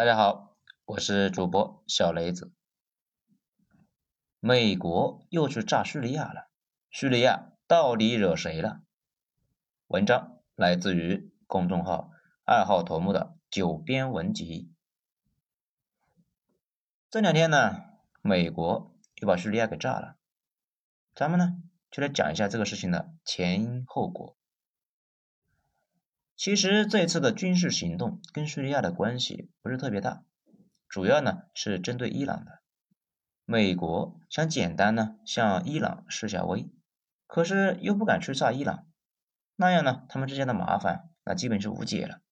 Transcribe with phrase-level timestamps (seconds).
[0.00, 2.54] 大家好，我是主播小雷子。
[4.38, 6.48] 美国又去炸叙利亚了，
[6.88, 8.80] 叙利亚到底惹谁了？
[9.88, 12.10] 文章来自于公众号
[12.46, 14.72] 二号头目的九编文集。
[17.10, 17.82] 这两天呢，
[18.22, 20.16] 美国又把叙利亚给炸了，
[21.14, 24.38] 咱们呢就来讲一下这个事情的前因后果。
[26.40, 30.24] 其实这次的军事行动跟叙利亚的关系不是特别大，
[30.88, 32.62] 主要呢是针对伊朗的。
[33.44, 36.72] 美国想简单呢向伊朗示下威，
[37.26, 38.86] 可是又不敢去炸伊朗，
[39.54, 42.22] 那样呢他们之间的麻烦那基本是无解了。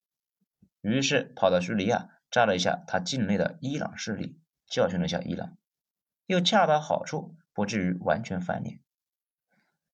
[0.81, 4.41] 于是跑到叙利亚炸了一下他境内的伊朗势力，
[4.71, 5.59] 教训了一下伊朗，
[6.25, 8.81] 又恰到好处，不至于完全翻脸。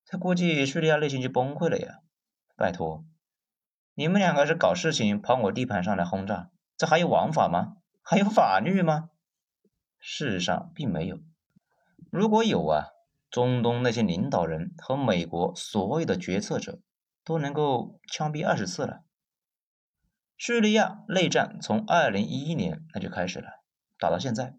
[0.06, 1.98] 他估计叙利亚内心就崩溃了呀！
[2.56, 3.04] 拜托。
[3.96, 7.76] 你们两个是搞事情跑我地盘上来轰炸，这还有王法吗？
[8.02, 9.10] 还有法律吗？
[10.00, 11.20] 事实上并没有。
[12.10, 12.88] 如果有啊，
[13.30, 16.80] 中东那些领导人和美国所有的决策者
[17.24, 19.04] 都能够枪毙二十次了。
[20.36, 23.62] 叙利亚内战从二零一一年那就开始了，
[23.98, 24.56] 打到现在，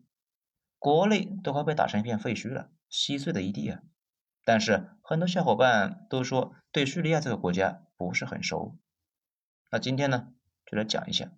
[0.79, 3.81] 国内都快被打成一片废墟了，稀碎的一地啊。
[4.45, 8.77] 但是很多小伙伴都说对叙利亚这个国家不是很熟。
[9.71, 10.31] 那今天呢，
[10.65, 11.31] 就来讲一下，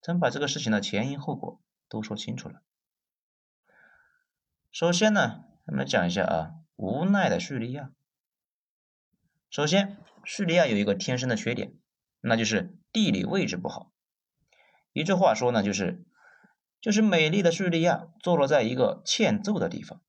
[0.00, 2.62] 咱把这个事情的前因后果都说清楚了。
[4.70, 7.90] 首先呢，我们讲一下啊，无奈的叙利亚。
[9.50, 11.74] 首先，叙利亚有一个天生的缺点，
[12.20, 13.90] 那就是地理位置不好。
[14.92, 16.04] 一句话说呢，就是
[16.80, 20.00] 就是美丽的叙利亚坐落在一个欠揍的地方。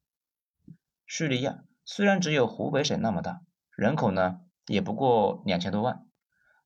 [1.07, 3.41] 叙利亚虽然只有湖北省那么大，
[3.75, 6.05] 人口呢也不过两千多万，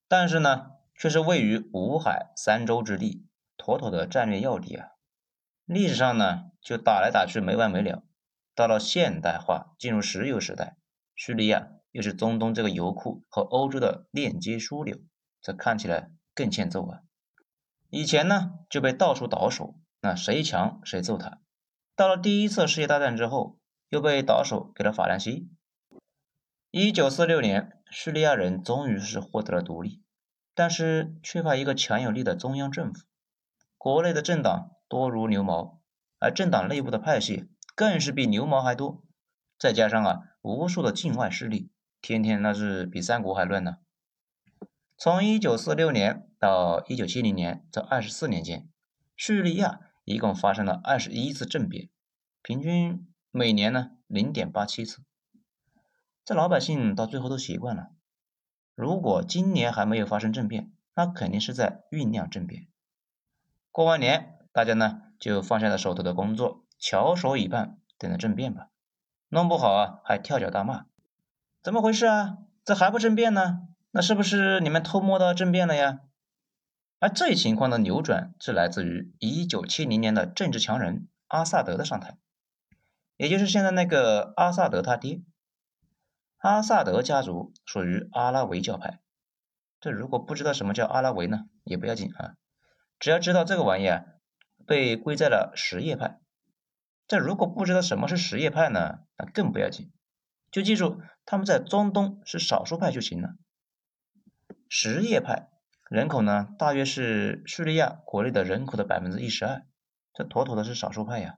[0.10, 0.72] 但是呢。
[1.00, 4.90] 却是位于五海三洲之地，妥妥的战略要地啊！
[5.64, 8.04] 历史上呢，就打来打去没完没了。
[8.54, 10.76] 到了现代化，进入石油时代，
[11.16, 14.98] 叙利亚又是中东这个油库和欧洲的链接枢纽，
[15.42, 17.00] 这看起来更欠揍啊！
[17.90, 21.40] 以前呢，就被到处倒手，那谁强谁揍他。
[21.96, 23.58] 到了第一次世界大战之后，
[23.88, 25.50] 又被倒手给了法兰西。
[26.72, 30.04] 一九四六年，叙利亚人终于是获得了独立。
[30.60, 33.06] 但是缺乏一个强有力的中央政府，
[33.78, 35.80] 国内的政党多如牛毛，
[36.20, 39.02] 而政党内部的派系更是比牛毛还多。
[39.58, 41.72] 再加上啊，无数的境外势力，
[42.02, 43.78] 天天那是比三国还乱呢。
[44.98, 48.68] 从一九四六年到一九七零年这二十四年间，
[49.16, 51.88] 叙利亚一共发生了二十一次政变，
[52.42, 55.04] 平均每年呢零点八七次。
[56.26, 57.92] 这老百姓到最后都习惯了。
[58.80, 62.68] 如果今年还没有发生政变，那肯定是在酝酿政变。
[63.74, 68.70] 过完年，大家呢就放下了手头的工作，翘首以盼，等着政变吧。
[69.28, 70.86] 弄不好啊，还跳脚大骂
[71.62, 72.38] ：“怎么回事啊？
[72.64, 73.68] 这还不政变呢？
[73.92, 76.00] 那是不是你们偷摸的政变了呀？”
[77.00, 82.18] 而这一情况的扭转是来自于一九七零年的政治强人阿萨德的上台，
[83.18, 85.22] 也就是现在那个阿萨德他爹。
[86.40, 89.02] 阿萨德家族属于阿拉维教派，
[89.82, 92.36] 这如果不知道什么叫阿拉维呢，也不要紧啊，
[92.98, 94.06] 只要知道这个玩意啊
[94.66, 96.22] 被归在了什叶派。
[97.08, 99.92] 这如果不知道什么是什叶派呢，那更不要紧，
[100.50, 103.32] 就记住他们在中东是少数派就行了。
[104.70, 105.50] 什叶派
[105.90, 109.66] 人口呢大约是叙利亚国内的人口的百分之一十二，
[110.14, 111.36] 这妥妥的是少数派呀。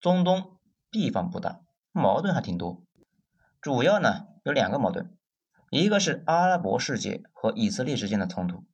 [0.00, 0.58] 中东
[0.90, 1.60] 地方不大，
[1.92, 2.82] 矛盾还挺多。
[3.68, 5.14] 主要呢有两个矛盾，
[5.68, 8.64] 一个是阿拉伯世界和以色列之间的冲突，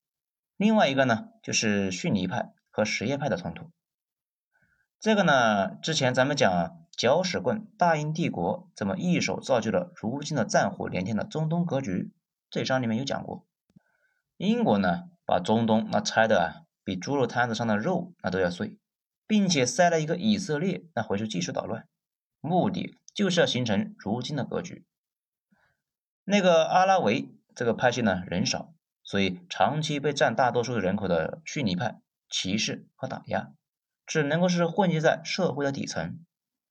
[0.57, 3.73] 另外一个呢就是逊尼派和什叶派的冲突。
[5.01, 12.13] 这个呢，之前咱们讲搅屎棍大英帝国怎么一手造就了如今的战火连天的中东格局，
[12.49, 13.45] 这章里面有讲过。
[14.37, 16.47] 英国呢把中东那拆的啊
[16.85, 18.79] 比猪肉摊子上的肉那都要碎，
[19.27, 21.89] 并且塞了一个以色列那回去继续捣乱，
[22.45, 22.99] 目的。
[23.15, 24.85] 就是要形成如今的格局。
[26.25, 28.75] 那个阿拉维这个派系呢人少，
[29.05, 33.53] 所以长期被占大多数人口的逊尼派歧视和打压，
[34.05, 36.25] 只能够是混迹在社会的底层，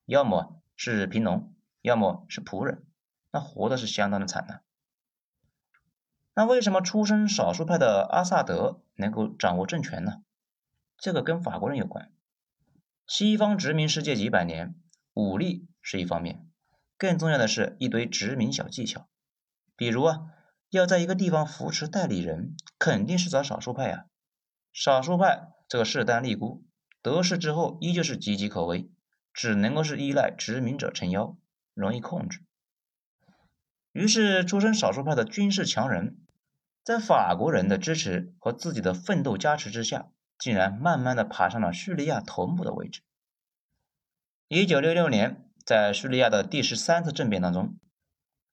[0.05, 2.83] 要么是贫农，要么是仆人，
[3.31, 4.59] 那活的是相当的惨呐。
[6.33, 10.23] 那为什么出身少数派的阿萨德能够掌握政权呢？
[10.97, 12.11] 这个跟法国人有关。
[13.07, 14.75] 西方殖民世界几百年，
[15.13, 15.67] 武力。
[15.85, 16.47] 是一方面，
[16.97, 19.09] 更重要的是一堆殖民小技巧，
[19.75, 20.19] 比如啊，
[20.69, 24.05] 要在一个地方扶持代理人，肯定是找少数派啊。
[24.71, 26.63] 少数派这个势单力孤，
[27.01, 28.89] 得势之后依旧是岌岌可危，
[29.33, 31.35] 只能够是依赖殖民者撑腰，
[31.73, 32.39] 容易控制。
[33.91, 36.17] 于是，出身少数派的军事强人，
[36.81, 40.07] 在法国人的支持和自己的奋斗加持之下，
[40.39, 43.01] 竟然慢慢的爬上了叙利亚头目的位置。
[44.55, 47.75] 一九六六年，在叙利亚的第十三次政变当中，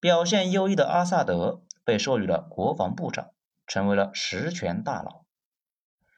[0.01, 3.33] 表现优异的阿萨德被授予了国防部长，
[3.67, 5.27] 成为了实权大佬。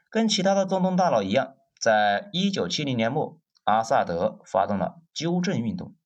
[0.08, 5.96] 跟其他的中东大佬一样，在一九七零年末，阿萨德发动了纠正运动，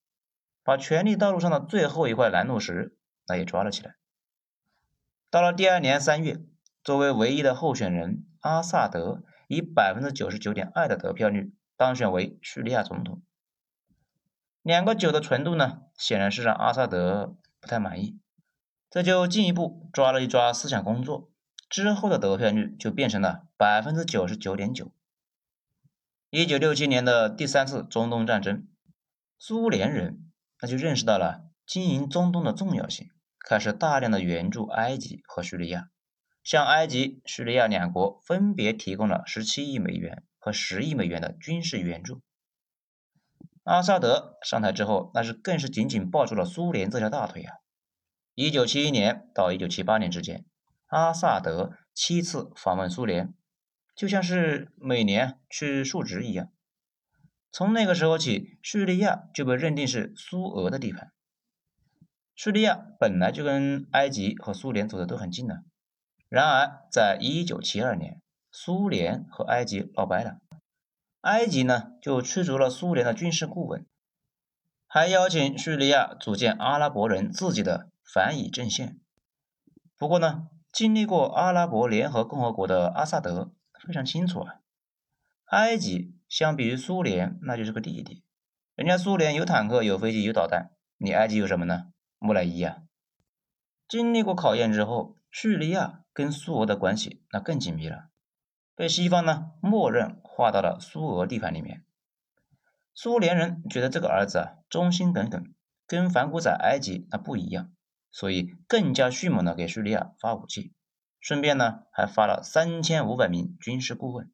[0.64, 2.96] 把权力道路上的最后一块拦路石。
[3.26, 3.96] 那也抓了起来。
[5.30, 6.38] 到了第二年三月，
[6.82, 13.20] 作为唯一的候选人，阿萨德以百分之九十九点二的得票率当选为叙利亚总统。
[14.66, 18.18] 两个九的纯度呢，显然是让阿萨德不太满意，
[18.90, 21.30] 这就进一步抓了一抓思想工作，
[21.70, 24.90] 之后的得票率就变成了百分之九十九点九。
[26.30, 28.66] 一九六七年的第三次中东战争，
[29.38, 33.08] 苏联人那就认识到了经营中东的重要性。
[33.48, 35.90] 开始大量的援助埃及和叙利亚，
[36.42, 42.20] 向埃及、叙利亚两国分别提供了十七亿美元和十亿美元的军事援助。
[43.66, 47.54] 阿萨德上台之后，那是更是紧紧抱住了苏联这条大腿啊！
[48.36, 50.44] 一九七一年到一九七八年之间，
[50.86, 53.34] 阿萨德七次访问苏联，
[53.96, 56.52] 就像是每年去述职一样。
[57.50, 61.10] 从那个时候起，叙利亚就被认定是苏俄的地盘。
[62.36, 65.56] 叙利亚本来就跟埃及和苏联走的都很近呢，
[66.28, 68.22] 然而在1972年，
[68.52, 70.38] 苏联和埃及闹掰了，
[71.26, 73.84] 埃及呢就驱逐了苏联的军事顾问，
[74.86, 79.00] 还邀请叙利亚组建阿拉伯人自己的反以阵线。
[79.98, 83.52] 不过呢，经历过阿拉伯联合共和国的阿萨德
[83.84, 84.60] 非常清楚啊，
[85.46, 88.22] 埃及相比于苏联那就是个弟弟，
[88.76, 91.86] 人家苏联有坦克、有飞机、有导弹，你埃及有什么呢？
[92.20, 92.82] 木乃伊啊！
[93.88, 98.10] 经历过考验之后，叙利亚跟苏俄的关系那更紧密了，
[98.76, 101.84] 被西方呢默认划到了苏俄地盘里面。
[102.94, 105.52] 苏联人觉得这个儿子啊忠心耿耿，
[105.88, 107.72] 跟反骨仔埃及那不一样，
[108.12, 110.72] 所以更加迅猛的给叙利亚发武器，
[111.18, 114.30] 顺便呢还发了三千五百名军事顾问。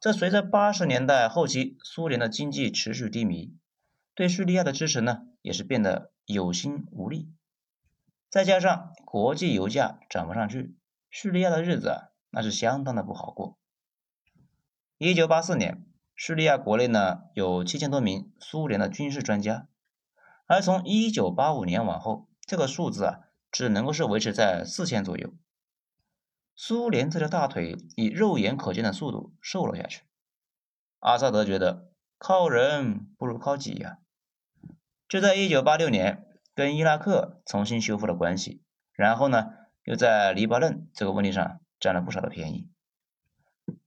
[0.00, 3.56] 这随着八十年代后期苏联的经济持续低迷，
[4.14, 6.12] 对叙利亚的支持呢也是变得。
[6.28, 7.32] 有心无力，
[8.28, 10.76] 再加上国际油价涨不上去，
[11.08, 13.56] 叙利亚的日子啊，那是相当的不好过。
[14.98, 19.68] 一九八四年，叙利亚国内呢有七千多名苏联的军事专家，
[20.44, 25.32] 而从一九八五年往后，这个数字啊只能够是维持在四千左右。
[26.54, 30.02] 苏联这条大腿以肉眼可见的速度瘦了下去。
[30.98, 33.96] 阿萨德觉得靠人不如靠己呀。
[35.08, 38.62] 就在一九八六年，跟伊拉克重新修复了关系，
[38.92, 39.46] 然后呢，
[39.84, 42.68] 又在黎巴嫩这个问题上占了不少的便宜。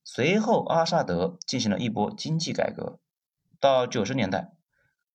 [0.03, 2.99] 随后，阿萨德进行了一波经济改革。
[3.59, 4.53] 到九十年代，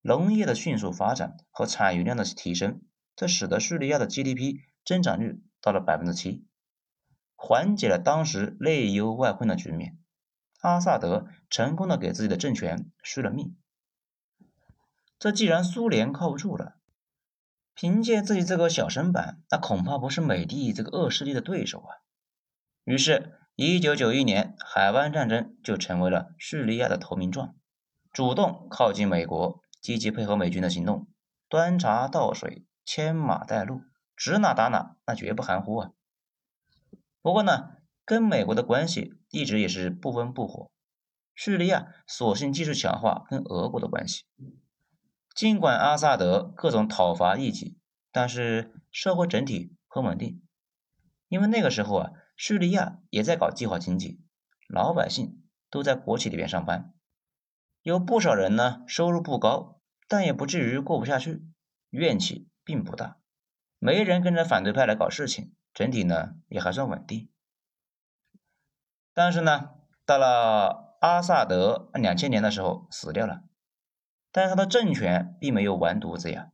[0.02, 2.82] 农业的迅速发展和产油量的提升，
[3.16, 6.46] 这使得叙利亚的 GDP 增长率到了百分之七，
[7.34, 9.98] 缓解了当时内忧外患的局面。
[10.60, 13.56] 阿萨德成功的给自己的政权续了命。
[15.18, 16.76] 这既然苏联靠不住了，
[17.74, 22.03] 凭借自己这个小身板，那恐怕不是美帝这个恶势力的对手啊。
[22.84, 27.54] 于是，一九九一年海湾战争就成为了叙利亚的投名状，
[28.12, 31.08] 主动靠近美国，积极配合美军的行动，
[31.48, 33.80] 端茶倒水，牵马带路，
[34.14, 35.90] 指哪打哪，那绝不含糊啊。
[37.22, 40.70] 不过呢，跟美国的关系一直也是不温不火，
[41.34, 44.24] 叙利亚索性继续强化跟俄国的关系。
[45.34, 47.78] 尽管阿萨德各种讨伐异己，
[48.12, 50.42] 但是社会整体很稳定。
[51.28, 54.20] 因为那个时候啊，叙利亚也在搞计划经济，
[54.68, 56.92] 老百姓都在国企里边上班，
[57.82, 61.46] 有不少人呢收入不高，但也不至于过不下去，
[61.90, 63.18] 怨气并不大，
[63.78, 67.30] 没人跟着反对派来搞事情，整体呢也还算稳定。
[69.12, 69.70] 但是呢，
[70.04, 73.44] 到了阿萨德两千年的时候死掉了。
[74.32, 76.50] 但是他的政权并没有完犊子呀，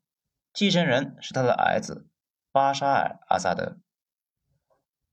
[0.52, 2.10] 继承人是他的儿子
[2.52, 3.78] 巴沙尔·阿萨德。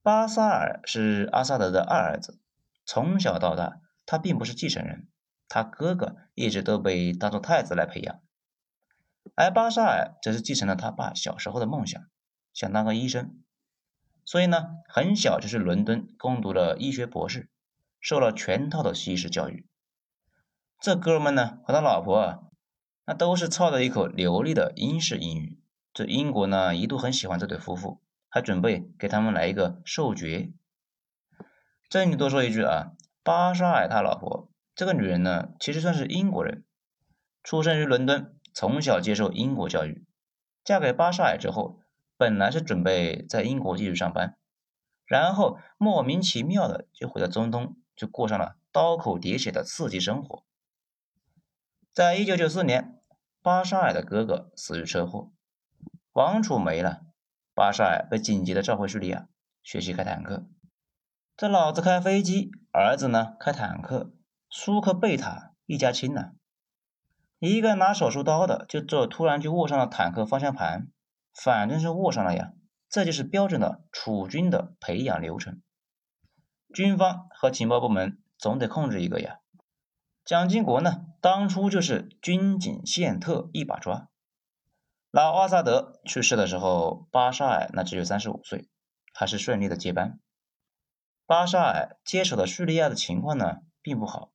[0.07, 2.39] 巴沙尔是阿萨德的二儿子，
[2.85, 5.09] 从小到大他并不是继承人，
[5.49, 8.21] 他哥哥一直都被当做太子来培养，
[9.35, 12.01] 而巴沙尔则是继承了他爸小时候的梦想，
[12.53, 13.43] 想当个医生，
[14.23, 17.49] 所以呢，很小就去伦敦攻读了医学博士，
[17.99, 19.67] 受了全套的西式教育。
[20.79, 22.39] 这哥们呢和他老婆啊，
[23.05, 25.61] 那都是操着一口流利的英式英语。
[25.93, 30.51] 这英国呢一度很喜欢这对夫妇，还准备给他们来一个授爵。
[31.89, 32.91] 这里多说一句啊，
[33.23, 36.65] 巴沙尔他老婆这个女人呢，其实算是英国人，
[37.43, 40.05] 出生于伦敦，从小接受英国教育。
[40.63, 41.79] 嫁给巴沙尔之后，
[42.17, 44.37] 本来是准备在英国继续上班，
[45.05, 50.43] 然后莫名其妙的就回到中东，就过上了刀口喋血的刺激生活。
[51.93, 53.01] 在一九九四年，
[53.41, 55.31] 巴沙尔的哥哥死于车祸，
[56.11, 57.06] 王储没了，
[57.57, 59.27] 巴沙尔被紧急的召回叙利亚
[59.63, 60.45] 学习开坦克。
[61.35, 64.13] 这老子开飞机，儿子呢开坦克，
[64.47, 66.33] 苏克贝塔一家亲呐。
[67.39, 70.89] 一个拿手术刀的，就这突然就握上了坦克方向盘，
[71.33, 72.53] 反正是握上了呀。
[72.89, 75.59] 这就是标准的储军的培养流程。
[76.71, 79.39] 军方和情报部门总得控制一个呀。
[80.23, 84.09] 蒋经国呢，当初就是军警宪特一把抓。
[85.09, 88.67] 老阿萨德去世的时候，巴沙尔那只有三十五岁，
[89.13, 90.19] 还是顺利的接班。
[91.25, 94.31] 巴沙尔接手的叙利亚的情况呢，并不好，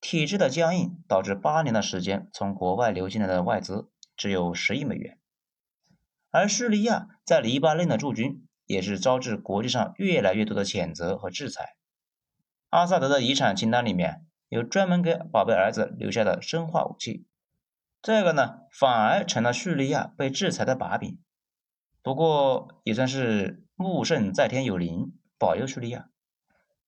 [0.00, 5.18] 体制的僵硬导致八年的时间，从国外流进来的外资只有十亿美元，
[6.30, 11.76] 而叙利亚在黎巴嫩的驻军也是招致国际上越来越多的谴责和制裁。
[12.70, 17.24] 阿萨德的遗产清单里面有专门给宝贝儿子留下的生化武器，
[18.08, 21.20] 这个呢反而成了叙利亚被制裁的把柄。
[22.00, 26.08] 不过也算是木圣在天有灵，保佑叙利亚。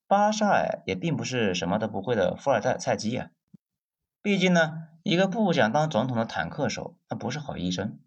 [0.06, 3.32] 巴沙尔也并不是什么都不会的富二代菜鸡呀，
[4.22, 8.00] 毕竟呢，一个不想当总统的坦克手，那不是好医生。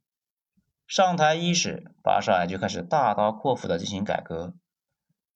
[0.88, 4.56] 上台伊始，巴沙尔就开始大刀阔斧的进行改革，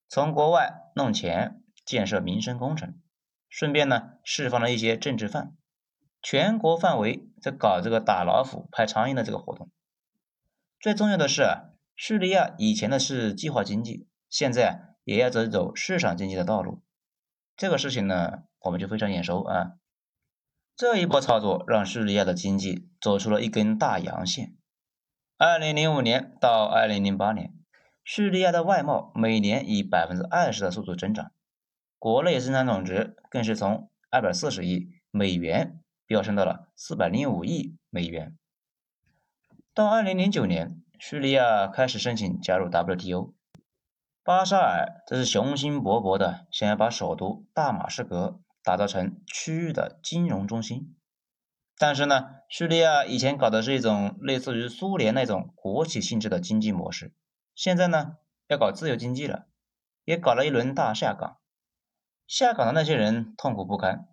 [0.09, 2.99] 从国外弄钱建设民生工程，
[3.47, 5.55] 顺便呢释放了一些政治犯，
[6.23, 9.69] 全国范围在搞这个打老虎拍苍蝇的这个活动。
[10.79, 11.43] 最重要的是，
[11.95, 14.85] 叙利亚以前的是计划经济，现在。
[15.07, 16.83] 也要走走市场经济的道路，
[17.55, 19.71] 这个事情呢，我们就非常眼熟啊。
[20.75, 24.57] 这一波操作让叙利亚的经济走出了一根大阳线。
[25.37, 27.53] 二零零五年到二零零八年，
[28.03, 31.31] 叙利亚的外贸每年以百分之二十的速度增长，
[31.97, 38.35] 国内生产总值更是从二百四十亿美元飙升到了四百零五亿美元。
[39.73, 43.33] 到二零零九年，叙利亚开始申请加入 WTO。
[44.23, 50.95] 巴沙尔这是雄心勃勃的，想要把首都大马士革打造成区域的金融中心。
[51.77, 57.13] 但是呢，叙利亚以前搞的是一种类似于苏联那种国企性质的经济模式，
[57.53, 59.45] 现在呢要搞自由经济了，
[60.03, 61.37] 也搞了一轮大下岗。
[62.25, 64.09] 下岗的那些人痛苦不堪，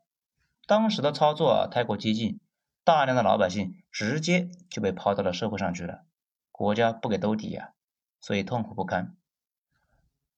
[0.67, 2.41] 当时的操作太过激进，
[2.85, 6.05] 大量的老百姓直接就被抛到了社会上去了，
[6.51, 7.73] 国家不给兜底呀，
[8.21, 9.17] 所以痛苦不堪。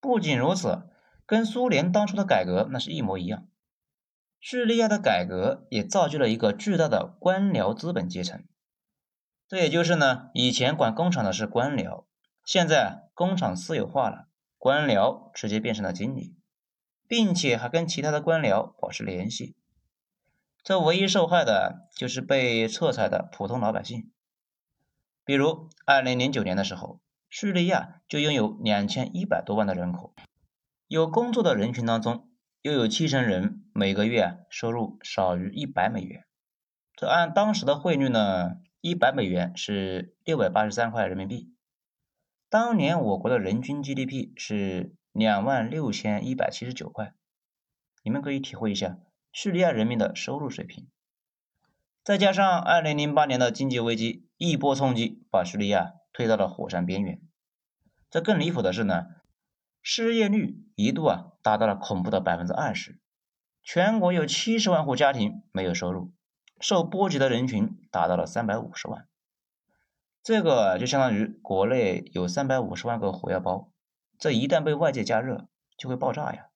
[0.00, 0.88] 不仅如此，
[1.24, 3.46] 跟苏联当初的改革那是一模一样。
[4.38, 8.44] 叙利亚的改革也造就了一个巨大的官僚资本阶层。
[9.48, 12.04] 这也就是呢，以前管工厂的是官僚，
[12.44, 14.28] 现在工厂私有化了，
[14.58, 16.36] 官僚直接变成了经理，
[17.08, 19.56] 并且还跟其他的官僚保持联系。
[20.66, 24.10] 这唯一受害的就是被撤财的普通老百姓。
[25.24, 27.00] 比如，二零零九年的时候。
[27.28, 30.14] 叙利亚就拥有两千一百多万的人口，
[30.88, 32.30] 有工作的人群当中，
[32.62, 36.24] 又有七成人每个月收入少于一百美元。
[36.96, 41.52] 这按当时的汇率呢，一百美元是六百八十三块人民币。
[42.48, 47.12] 当年我国的人均 GDP 是两万六千一百七十九块，
[48.02, 48.98] 你们可以体会一下
[49.36, 50.88] 叙利亚人民的收入水平。
[52.02, 55.92] 再加上二零零八年的经济危机一波冲击，把叙利亚。
[56.14, 57.20] 推到了火山边缘。
[58.08, 59.04] 这更离谱的是呢，
[59.82, 62.98] 失业率一度啊达到了恐怖的百分之二十，
[63.62, 66.14] 全国有七十万户家庭没有收入，
[66.58, 69.06] 受波及的人群达到了三百五十万。
[70.22, 73.70] 这个就相当于国内有三百五十万个火药包，
[74.18, 76.46] 这一旦被外界加热就会爆炸呀。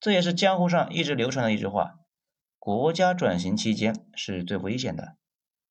[0.00, 2.00] 这也是江湖上一直流传的一句话：
[2.58, 5.16] 国家转型期间是最危险的，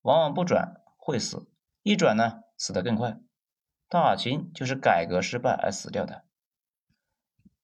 [0.01, 1.47] 往往不转会死，
[1.83, 2.41] 一转呢。
[2.57, 3.17] 死得更快，
[3.89, 6.23] 大清就是改革失败而死掉的。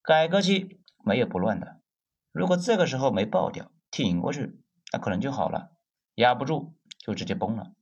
[0.02, 1.80] 改革期没有不乱的，
[2.30, 4.60] 如果这个时候没爆掉，挺过去，
[4.92, 5.70] 那可能就好了；
[6.16, 7.72] 压不住，就直接崩了。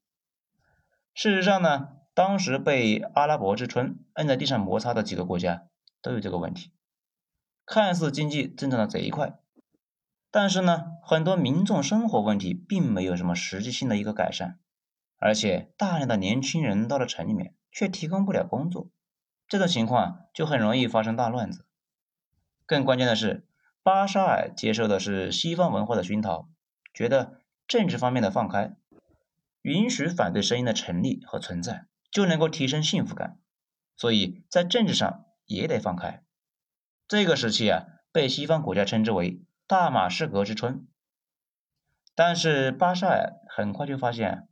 [1.12, 5.66] 事实上呢，当时被阿拉伯之春摁在地上摩擦的几个国家
[6.00, 6.72] 都有这个问题，
[7.66, 9.38] 看似经济增长的贼快，
[10.30, 14.58] 但是呢，很多民众生活问题并没有什么实际性的一个改善，
[15.18, 18.90] 而且大量的年轻人到了城里面却提供不了工作，
[19.46, 21.66] 这种情况就很容易发生大乱子。
[22.66, 23.46] 更关键的是，
[23.82, 26.48] 巴沙尔接受的是西方文化的熏陶，
[26.92, 28.76] 觉得政治方面的放开，
[29.62, 33.38] 允许反对声音的成立和存在，就能够提升幸福感，
[33.96, 36.22] 所以在政治上也得放开。
[37.10, 39.42] 这个时期啊，被西方国家称之为。
[39.66, 40.86] 大马士革之春，
[42.14, 44.46] 但是巴沙尔很快就发现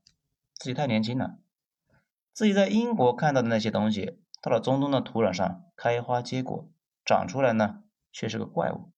[0.54, 1.38] 自己太年轻了，
[2.32, 6.68] 自己在英国看到的那些东西，到了中东的土壤上开花结果，
[7.04, 8.90] 长出来呢却是个怪物。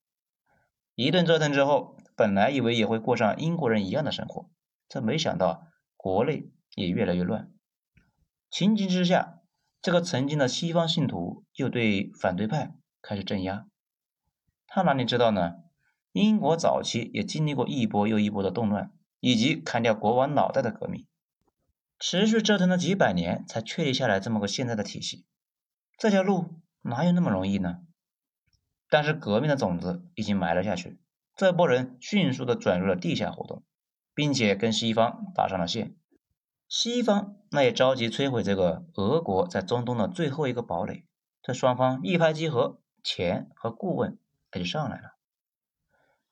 [0.95, 4.49] 一顿折腾之后，本来以为也会过上英国人一样的生活，
[4.89, 5.67] 这没想到
[5.99, 7.53] 国内也越来越乱。
[8.51, 9.41] 情急之下，
[9.83, 13.67] 这个曾经的西方信徒又对反对派开始镇压。
[14.67, 15.55] 他哪里知道呢？
[16.13, 21.07] 英国早期也经历过一波又一波的动乱，以及砍掉国王脑袋的革命，
[21.99, 25.25] 持续折腾了几百年，才确立下来这么个现在的体系。
[25.97, 27.79] 这条路哪有那么容易呢？
[28.89, 30.99] 但是革命的种子已经埋了下去，
[31.37, 33.63] 这波人迅速的转入了地下活动，
[34.15, 35.95] 并且跟西方搭上了线。
[36.69, 41.05] 西方那也着急摧毁这个俄国在中东的最后一个堡垒，
[41.43, 44.19] 这双方一拍即合，钱和顾问
[44.53, 45.17] 也就上来了。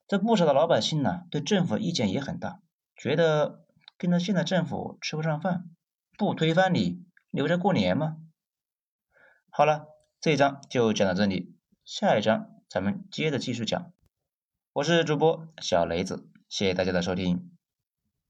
[0.06, 2.62] 这不少的老百姓呢，对政府意见也很大，
[2.96, 3.66] 觉得
[3.98, 5.70] 跟着现在政府吃不上饭，
[6.16, 8.16] 不推翻你，留着过年吗？
[9.50, 9.87] 好了，
[10.20, 13.92] 这一章就讲到这里，下一章咱们接着继续讲。
[14.72, 17.57] 我是主播小雷子，谢谢大家的收听。